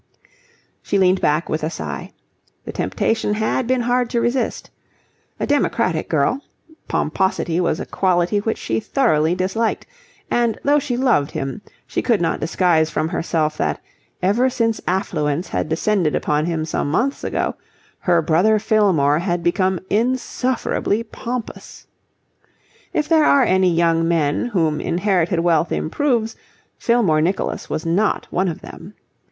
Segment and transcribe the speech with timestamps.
[0.81, 2.11] She leaned back with a sigh.
[2.65, 4.71] The temptation had been hard to resist.
[5.39, 6.41] A democratic girl,
[6.87, 9.85] pomposity was a quality which she thoroughly disliked;
[10.31, 13.79] and though she loved him, she could not disguise from herself that,
[14.23, 17.53] ever since affluence had descended upon him some months ago,
[17.99, 21.85] her brother Fillmore had become insufferably pompous.
[22.91, 26.35] If there are any young men whom inherited wealth improves,
[26.79, 28.95] Fillmore Nicholas was not one of them.